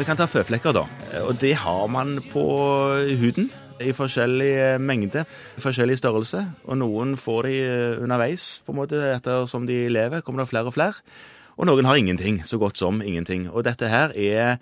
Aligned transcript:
Vi 0.00 0.04
kan 0.08 0.16
ta 0.16 0.24
føflekker, 0.24 0.72
da. 0.72 0.86
Og 1.28 1.34
det 1.42 1.50
har 1.60 1.88
man 1.92 2.14
på 2.32 2.42
huden 3.20 3.50
i 3.84 3.92
forskjellig 3.92 4.78
mengde, 4.80 5.26
forskjellig 5.60 5.98
størrelse. 6.00 6.40
Og 6.64 6.78
noen 6.80 7.18
får 7.20 7.48
de 7.50 7.58
underveis, 8.06 8.46
på 8.64 8.72
en 8.72 8.78
måte, 8.78 9.02
etter 9.10 9.44
som 9.50 9.66
de 9.68 9.76
lever, 9.92 10.24
kommer 10.24 10.46
det 10.46 10.54
flere 10.54 10.72
og 10.72 10.76
flere. 10.78 11.04
Og 11.60 11.68
noen 11.68 11.84
har 11.84 12.00
ingenting, 12.00 12.40
så 12.48 12.56
godt 12.56 12.80
som 12.80 13.02
ingenting. 13.04 13.50
Og 13.52 13.66
dette 13.68 13.92
her 13.92 14.16
er 14.16 14.56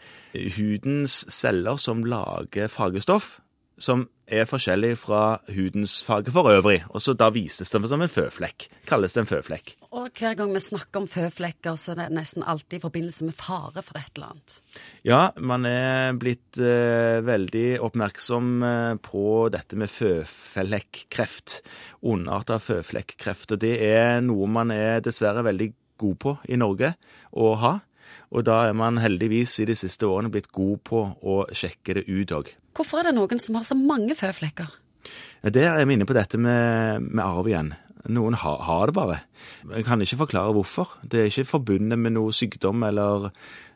hudens 0.56 1.22
celler 1.30 1.78
som 1.78 2.02
lager 2.02 2.66
fargestoff 2.66 3.36
som 3.82 4.06
er 4.28 4.44
forskjellig 4.48 4.92
fra 5.00 5.38
hudens 5.54 5.98
farge 6.04 6.32
for 6.34 6.50
øvrig. 6.52 6.82
Og 6.92 7.02
så 7.02 7.14
da 7.16 7.30
vises 7.32 7.70
det 7.72 7.80
som 7.88 8.02
en 8.04 8.12
føflekk. 8.12 8.66
Kalles 8.88 9.16
det 9.16 9.22
en 9.22 9.30
føflekk. 9.30 9.74
Og 9.96 10.10
hver 10.18 10.36
gang 10.36 10.52
vi 10.52 10.62
snakker 10.62 11.00
om 11.00 11.08
føflekker, 11.08 11.78
så 11.80 11.94
er 11.94 12.02
det 12.02 12.08
nesten 12.18 12.44
alltid 12.44 12.78
i 12.78 12.84
forbindelse 12.84 13.28
med 13.28 13.38
fare 13.38 13.84
for 13.84 14.00
et 14.00 14.12
eller 14.14 14.34
annet. 14.34 14.58
Ja, 15.08 15.22
man 15.40 15.64
er 15.68 16.12
blitt 16.20 16.60
eh, 16.60 17.24
veldig 17.24 17.66
oppmerksom 17.88 18.52
eh, 18.68 18.94
på 19.02 19.24
dette 19.54 19.80
med 19.80 19.92
føflekkreft. 19.92 21.60
Ondarta 22.04 22.60
føflekkreft. 22.62 23.56
Og 23.56 23.64
det 23.64 23.76
er 23.88 24.20
noe 24.24 24.50
man 24.52 24.74
er 24.74 25.00
dessverre 25.04 25.46
veldig 25.46 25.72
god 25.98 26.18
på 26.22 26.36
i 26.48 26.58
Norge 26.60 26.94
å 27.34 27.52
ha. 27.58 27.78
Og 28.32 28.44
da 28.48 28.60
er 28.68 28.76
man 28.76 29.00
heldigvis 29.02 29.58
i 29.62 29.68
de 29.68 29.76
siste 29.78 30.08
årene 30.08 30.32
blitt 30.32 30.50
god 30.54 30.82
på 30.86 31.02
å 31.22 31.40
sjekke 31.56 32.00
det 32.00 32.06
ut 32.08 32.34
òg. 32.36 32.52
Hvorfor 32.76 33.00
er 33.00 33.08
det 33.08 33.16
noen 33.18 33.42
som 33.42 33.58
har 33.58 33.66
så 33.66 33.76
mange 33.78 34.16
føflekker? 34.18 34.70
Der 35.42 35.70
er 35.70 35.86
vi 35.86 35.94
inne 35.96 36.06
på 36.08 36.16
dette 36.16 36.38
med, 36.40 37.04
med 37.06 37.22
arv 37.24 37.48
igjen. 37.48 37.72
Noen 38.08 38.36
har, 38.38 38.60
har, 38.64 38.88
det 38.88 38.94
bare. 38.96 39.16
Jeg 39.74 39.84
kan 39.84 40.00
ikke 40.00 40.20
forklare 40.22 40.54
hvorfor. 40.56 40.92
Det 41.02 41.20
er 41.20 41.30
ikke 41.30 41.48
forbundet 41.48 41.98
med 42.00 42.14
noe 42.14 42.32
sykdom 42.32 42.84
eller 42.86 43.30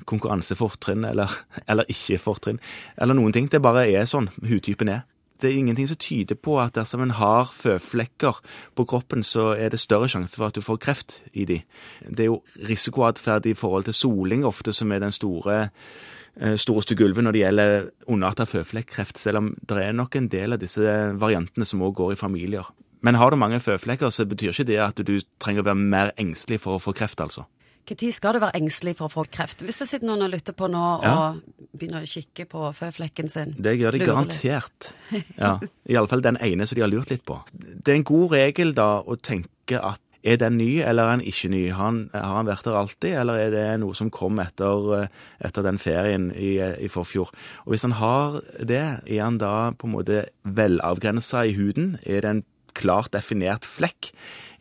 konkurransefortrinn 0.09 1.05
eller, 1.09 1.33
eller 1.67 1.89
ikke-fortrinn 1.93 2.61
eller 2.97 3.19
noen 3.19 3.35
ting. 3.35 3.51
Det 3.51 3.63
bare 3.63 3.85
er 3.91 4.09
sånn 4.09 4.31
hudtypen 4.47 4.93
er 4.93 5.03
det 5.43 5.51
er 5.51 5.59
ingenting 5.59 5.89
som 5.91 5.99
tyder 6.01 6.39
på 6.39 6.57
at 6.63 6.77
dersom 6.79 7.03
en 7.05 7.17
har 7.19 7.51
føflekker 7.51 8.39
på 8.79 8.87
kroppen, 8.89 9.25
så 9.27 9.53
er 9.59 9.73
det 9.73 9.83
større 9.83 10.09
sjanse 10.11 10.39
for 10.39 10.49
at 10.49 10.57
du 10.57 10.63
får 10.65 10.81
kreft 10.83 11.19
i 11.33 11.47
de. 11.49 11.61
Det 12.07 12.27
er 12.27 12.31
jo 12.31 12.43
risikoatferd 12.69 13.49
i 13.51 13.57
forhold 13.59 13.89
til 13.89 13.99
soling 13.99 14.47
ofte 14.47 14.75
som 14.77 14.93
er 14.93 15.03
den 15.03 15.15
store 15.15 15.59
eh, 15.67 16.55
storeste 16.57 16.97
gulvet 16.99 17.27
når 17.27 17.35
det 17.35 17.43
gjelder 17.43 17.89
ondarta 18.07 18.47
føflekkreft, 18.49 19.19
selv 19.19 19.43
om 19.43 19.51
det 19.69 19.83
er 19.83 19.99
nok 19.99 20.17
en 20.17 20.31
del 20.33 20.55
av 20.55 20.63
disse 20.63 20.95
variantene 21.19 21.67
som 21.69 21.83
òg 21.83 21.99
går 21.99 22.15
i 22.15 22.21
familier. 22.23 22.71
Men 23.03 23.19
har 23.19 23.31
du 23.31 23.37
mange 23.37 23.59
føflekker, 23.61 24.13
så 24.15 24.29
betyr 24.31 24.55
ikke 24.55 24.69
det 24.69 24.79
at 24.79 25.03
du 25.03 25.17
trenger 25.43 25.65
å 25.65 25.73
være 25.73 25.91
mer 25.91 26.13
engstelig 26.23 26.61
for 26.63 26.79
å 26.79 26.83
få 26.83 26.95
kreft, 26.95 27.21
altså. 27.21 27.49
Når 27.83 28.13
skal 28.15 28.37
du 28.37 28.41
være 28.45 28.57
engstelig 28.61 28.95
for 29.01 29.09
å 29.09 29.13
få 29.13 29.25
kreft? 29.33 29.65
Hvis 29.67 29.81
det 29.81 29.89
sitter 29.91 30.07
noen 30.07 30.23
og 30.25 30.31
lytter 30.33 30.55
på 30.57 30.69
nå 30.71 30.85
ja. 31.03 31.13
og 31.13 31.73
begynner 31.75 32.07
å 32.07 32.09
kikke 32.09 32.47
på 32.51 32.71
føflekken 32.79 33.29
sin. 33.33 33.57
Det 33.59 33.75
gjør 33.75 33.99
de 33.99 34.07
garantert. 34.07 34.93
Ja. 35.37 35.57
Iallfall 35.91 36.23
den 36.25 36.39
ene 36.41 36.67
som 36.69 36.79
de 36.79 36.85
har 36.85 36.91
lurt 36.93 37.11
litt 37.13 37.25
på. 37.27 37.41
Det 37.53 37.93
er 37.93 37.99
en 37.99 38.07
god 38.07 38.33
regel 38.37 38.73
da 38.77 39.03
å 39.03 39.19
tenke 39.19 39.81
at 39.83 40.01
er 40.23 40.39
den 40.39 40.55
ny, 40.59 40.79
eller 40.87 41.03
er 41.03 41.17
den 41.17 41.27
ikke 41.27 41.51
ny? 41.51 41.63
Har 41.75 41.89
han, 41.89 41.99
har 42.15 42.37
han, 42.37 42.47
vært 42.47 42.67
der 42.69 42.79
alltid, 42.79 43.15
eller 43.19 43.41
er 43.43 43.51
det 43.51 43.65
noe 43.83 43.97
som 43.99 44.11
kom 44.15 44.39
etter, 44.39 45.09
etter 45.43 45.67
den 45.67 45.81
ferien 45.83 46.29
i, 46.31 46.55
i, 46.63 46.91
forfjor? 46.93 47.33
Og 47.65 47.75
Hvis 47.75 47.83
han 47.89 47.97
har 47.99 48.39
det, 48.59 48.85
er 49.03 49.23
han 49.25 49.41
da 49.43 49.73
på 49.75 49.89
en 49.89 49.97
måte 49.97 50.25
velavgrensa 50.47 51.43
i 51.51 51.57
huden? 51.59 51.97
Er 52.07 52.23
det 52.23 52.31
en 52.31 52.45
klart 52.79 53.13
definert 53.15 53.67
flekk? 53.69 54.13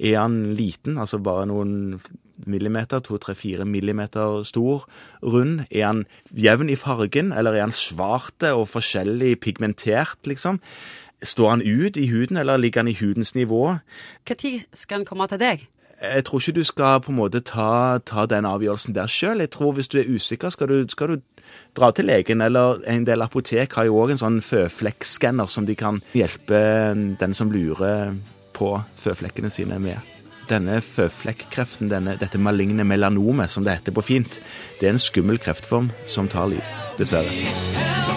Er 0.01 0.19
han 0.23 0.53
liten, 0.57 0.97
altså 0.97 1.19
bare 1.21 1.47
noen 1.49 1.99
millimeter, 2.49 3.01
to, 3.05 3.19
tre, 3.21 3.35
fire 3.37 3.67
millimeter 3.69 4.41
stor, 4.47 4.87
rund? 5.21 5.65
Er 5.69 5.85
han 5.87 6.05
jevn 6.33 6.71
i 6.73 6.79
fargen, 6.79 7.31
eller 7.31 7.57
er 7.57 7.67
han 7.67 7.75
svarte 7.75 8.55
og 8.57 8.69
forskjellig 8.71 9.35
pigmentert, 9.43 10.17
liksom? 10.29 10.61
Står 11.21 11.49
han 11.53 11.61
ut 11.61 11.99
i 12.01 12.07
huden, 12.09 12.39
eller 12.41 12.57
ligger 12.57 12.81
han 12.81 12.89
i 12.89 12.97
hudens 12.97 13.35
nivå? 13.37 13.77
Når 14.29 14.65
skal 14.73 15.01
han 15.01 15.05
komme 15.05 15.29
til 15.29 15.41
deg? 15.41 15.67
Jeg 16.01 16.23
tror 16.25 16.41
ikke 16.41 16.57
du 16.57 16.63
skal 16.65 17.01
på 17.05 17.11
en 17.11 17.19
måte 17.19 17.43
ta, 17.45 17.99
ta 18.05 18.25
den 18.25 18.47
avgjørelsen 18.49 18.95
der 18.97 19.09
sjøl. 19.11 19.43
Jeg 19.43 19.51
tror 19.53 19.75
hvis 19.77 19.91
du 19.91 19.99
er 20.01 20.09
usikker, 20.09 20.49
skal 20.49 20.71
du, 20.71 20.79
skal 20.89 21.13
du 21.13 21.21
dra 21.77 21.91
til 21.91 22.09
legen, 22.09 22.41
eller 22.41 22.81
en 22.89 23.05
del 23.05 23.21
apotek 23.21 23.77
har 23.77 23.85
jo 23.85 23.99
òg 24.01 24.15
en 24.15 24.21
sånn 24.21 24.39
føflekkskanner 24.45 25.51
som 25.51 25.67
de 25.69 25.77
kan 25.77 26.01
hjelpe 26.17 26.63
den 27.21 27.37
som 27.37 27.53
lurer 27.53 28.17
på 28.57 28.73
føflekkene 28.97 29.53
sine 29.53 29.77
med 29.81 30.01
denne 30.51 30.81
føflekkreften, 30.83 31.87
denne, 31.91 32.17
dette 32.19 32.41
maligne 32.41 32.83
melanomet, 32.83 33.51
som 33.53 33.63
det 33.63 33.77
heter 33.77 33.95
på 33.95 34.03
fint, 34.03 34.41
det 34.81 34.89
er 34.89 34.97
en 34.97 35.05
skummel 35.05 35.39
kreftform 35.39 35.91
som 36.09 36.27
tar 36.31 36.51
liv, 36.51 36.73
dessverre. 36.99 38.10